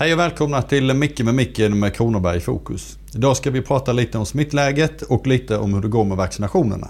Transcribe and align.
Hej 0.00 0.12
och 0.12 0.18
välkomna 0.18 0.62
till 0.62 0.94
Micke 0.94 1.20
med 1.20 1.34
Micken 1.34 1.78
med 1.78 1.94
Kronoberg 1.94 2.36
i 2.36 2.40
fokus. 2.40 2.98
Idag 3.14 3.36
ska 3.36 3.50
vi 3.50 3.62
prata 3.62 3.92
lite 3.92 4.18
om 4.18 4.26
smittläget 4.26 5.02
och 5.02 5.26
lite 5.26 5.56
om 5.58 5.74
hur 5.74 5.80
det 5.80 5.88
går 5.88 6.04
med 6.04 6.16
vaccinationerna. 6.16 6.88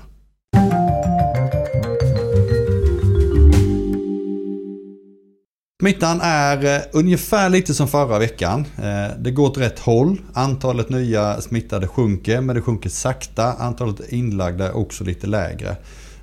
Smittan 5.83 6.21
är 6.23 6.65
eh, 6.65 6.83
ungefär 6.93 7.51
lite 7.51 7.75
som 7.75 7.89
förra 7.89 8.19
veckan. 8.19 8.65
Eh, 8.77 9.17
det 9.19 9.31
går 9.31 9.47
åt 9.47 9.59
rätt 9.59 9.79
håll. 9.79 10.21
Antalet 10.33 10.89
nya 10.89 11.41
smittade 11.41 11.89
sjunker 11.89 12.41
men 12.41 12.57
det 12.57 12.63
sjunker 12.63 12.91
sakta. 12.91 13.53
Antalet 13.53 14.13
inlagda 14.13 14.67
är 14.67 14.77
också 14.77 15.05
lite 15.05 15.27
lägre. 15.27 15.77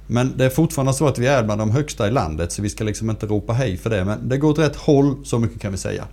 Men 0.07 0.33
det 0.37 0.45
är 0.45 0.49
fortfarande 0.49 0.93
så 0.93 1.07
att 1.07 1.19
vi 1.19 1.27
är 1.27 1.43
bland 1.43 1.61
de 1.61 1.71
högsta 1.71 2.07
i 2.07 2.11
landet 2.11 2.51
så 2.51 2.61
vi 2.61 2.69
ska 2.69 2.83
liksom 2.83 3.09
inte 3.09 3.25
ropa 3.25 3.53
hej 3.53 3.77
för 3.77 3.89
det. 3.89 4.05
Men 4.05 4.29
det 4.29 4.37
går 4.37 4.49
åt 4.49 4.59
rätt 4.59 4.75
håll, 4.75 5.25
så 5.25 5.39
mycket 5.39 5.61
kan 5.61 5.71
vi 5.71 5.77
säga. 5.77 6.07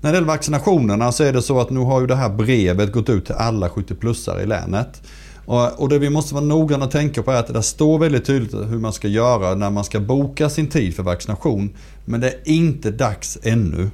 När 0.00 0.10
det 0.10 0.16
gäller 0.16 0.26
vaccinationerna 0.26 1.12
så 1.12 1.24
är 1.24 1.32
det 1.32 1.42
så 1.42 1.60
att 1.60 1.70
nu 1.70 1.80
har 1.80 2.00
ju 2.00 2.06
det 2.06 2.16
här 2.16 2.28
brevet 2.28 2.92
gått 2.92 3.08
ut 3.08 3.26
till 3.26 3.34
alla 3.34 3.68
70-plussare 3.68 4.42
i 4.42 4.46
länet. 4.46 5.02
Och, 5.46 5.88
det 5.88 5.98
vi 5.98 6.10
måste 6.10 6.34
vara 6.34 6.44
noggranna 6.44 6.84
och 6.84 6.90
tänka 6.90 7.22
på 7.22 7.30
är 7.30 7.36
att 7.36 7.46
det 7.46 7.52
där 7.52 7.60
står 7.60 7.98
väldigt 7.98 8.24
tydligt 8.24 8.54
hur 8.54 8.78
man 8.78 8.92
ska 8.92 9.08
göra 9.08 9.54
när 9.54 9.70
man 9.70 9.84
ska 9.84 10.00
boka 10.00 10.48
sin 10.48 10.66
tid 10.66 10.96
för 10.96 11.02
vaccination. 11.02 11.70
Men 12.04 12.20
det 12.20 12.28
är 12.28 12.38
inte 12.44 12.90
dags 12.90 13.38
ännu. 13.42 13.90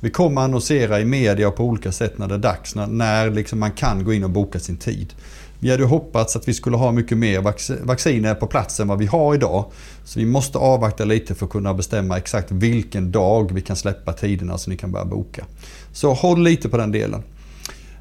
Vi 0.00 0.10
kommer 0.10 0.40
annonsera 0.40 1.00
i 1.00 1.04
media 1.04 1.48
och 1.48 1.56
på 1.56 1.64
olika 1.64 1.92
sätt 1.92 2.18
när 2.18 2.28
det 2.28 2.34
är 2.34 2.38
dags, 2.38 2.74
när, 2.74 2.86
när 2.86 3.30
liksom 3.30 3.58
man 3.58 3.70
kan 3.70 4.04
gå 4.04 4.12
in 4.12 4.24
och 4.24 4.30
boka 4.30 4.60
sin 4.60 4.76
tid. 4.76 5.14
Vi 5.60 5.70
hade 5.70 5.84
hoppats 5.84 6.36
att 6.36 6.48
vi 6.48 6.54
skulle 6.54 6.76
ha 6.76 6.92
mycket 6.92 7.18
mer 7.18 7.40
vacciner 7.86 8.34
på 8.34 8.46
plats 8.46 8.80
än 8.80 8.88
vad 8.88 8.98
vi 8.98 9.06
har 9.06 9.34
idag. 9.34 9.64
Så 10.04 10.20
vi 10.20 10.26
måste 10.26 10.58
avvakta 10.58 11.04
lite 11.04 11.34
för 11.34 11.46
att 11.46 11.52
kunna 11.52 11.74
bestämma 11.74 12.18
exakt 12.18 12.52
vilken 12.52 13.12
dag 13.12 13.54
vi 13.54 13.60
kan 13.60 13.76
släppa 13.76 14.12
tiderna 14.12 14.58
så 14.58 14.70
ni 14.70 14.76
kan 14.76 14.92
börja 14.92 15.04
boka. 15.04 15.44
Så 15.92 16.12
håll 16.12 16.42
lite 16.42 16.68
på 16.68 16.76
den 16.76 16.92
delen. 16.92 17.22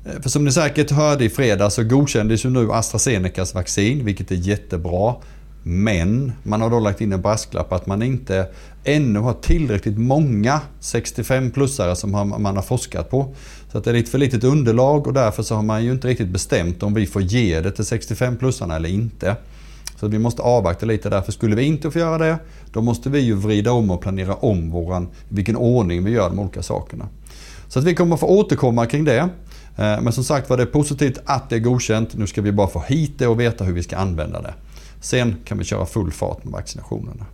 Eh, 0.05 0.21
för 0.21 0.29
som 0.29 0.45
ni 0.45 0.51
säkert 0.51 0.91
hörde 0.91 1.25
i 1.25 1.29
fredags 1.29 1.75
så 1.75 1.83
godkändes 1.83 2.45
ju 2.45 2.49
nu 2.49 2.71
AstraZenecas 2.71 3.53
vaccin, 3.53 4.05
vilket 4.05 4.31
är 4.31 4.35
jättebra. 4.35 5.15
Men 5.69 6.31
man 6.43 6.61
har 6.61 6.69
då 6.69 6.79
lagt 6.79 7.01
in 7.01 7.13
en 7.13 7.21
brasklapp 7.21 7.73
att 7.73 7.85
man 7.85 8.01
inte 8.01 8.47
ännu 8.83 9.19
har 9.19 9.33
tillräckligt 9.33 9.97
många 9.97 10.61
65-plussare 10.81 11.95
som 11.95 12.11
man 12.37 12.55
har 12.55 12.63
forskat 12.63 13.09
på. 13.09 13.33
Så 13.71 13.77
att 13.77 13.83
det 13.83 13.89
är 13.89 13.93
lite 13.93 14.11
för 14.11 14.17
litet 14.17 14.43
underlag 14.43 15.07
och 15.07 15.13
därför 15.13 15.43
så 15.43 15.55
har 15.55 15.63
man 15.63 15.83
ju 15.83 15.91
inte 15.91 16.07
riktigt 16.07 16.27
bestämt 16.27 16.83
om 16.83 16.93
vi 16.93 17.05
får 17.05 17.21
ge 17.21 17.61
det 17.61 17.71
till 17.71 17.85
65-plussarna 17.85 18.75
eller 18.75 18.89
inte. 18.89 19.35
Så 19.99 20.07
vi 20.07 20.19
måste 20.19 20.41
avvakta 20.41 20.85
lite 20.85 21.09
därför 21.09 21.31
skulle 21.31 21.55
vi 21.55 21.63
inte 21.63 21.91
få 21.91 21.99
göra 21.99 22.17
det 22.17 22.37
då 22.71 22.81
måste 22.81 23.09
vi 23.09 23.19
ju 23.19 23.35
vrida 23.35 23.71
om 23.71 23.91
och 23.91 24.01
planera 24.01 24.33
om 24.33 24.71
våran, 24.71 25.07
vilken 25.29 25.55
ordning 25.55 26.03
vi 26.03 26.11
gör 26.11 26.29
de 26.29 26.39
olika 26.39 26.63
sakerna. 26.63 27.07
Så 27.67 27.79
att 27.79 27.85
vi 27.85 27.95
kommer 27.95 28.17
få 28.17 28.27
återkomma 28.27 28.85
kring 28.85 29.05
det. 29.05 29.29
Eh, 29.77 30.01
men 30.01 30.13
som 30.13 30.23
sagt 30.23 30.49
var 30.49 30.57
det 30.57 30.63
är 30.63 30.67
positivt 30.67 31.19
att 31.25 31.49
det 31.49 31.55
är 31.55 31.59
godkänt. 31.59 32.15
Nu 32.15 32.27
ska 32.27 32.41
vi 32.41 32.51
bara 32.51 32.67
få 32.67 32.79
hit 32.79 33.13
det 33.17 33.27
och 33.27 33.39
veta 33.39 33.63
hur 33.63 33.73
vi 33.73 33.83
ska 33.83 33.97
använda 33.97 34.41
det. 34.41 34.53
Sen 35.01 35.35
kan 35.45 35.57
vi 35.57 35.63
köra 35.63 35.85
full 35.85 36.11
fart 36.11 36.43
med 36.43 36.53
vaccinationerna. 36.53 37.25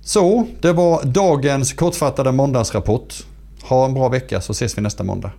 Så, 0.00 0.46
det 0.60 0.72
var 0.72 1.04
dagens 1.04 1.72
kortfattade 1.72 2.32
måndagsrapport. 2.32 3.14
Ha 3.62 3.84
en 3.84 3.94
bra 3.94 4.08
vecka 4.08 4.40
så 4.40 4.52
ses 4.52 4.78
vi 4.78 4.82
nästa 4.82 5.04
måndag. 5.04 5.32